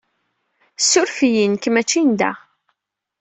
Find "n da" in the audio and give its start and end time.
2.09-2.31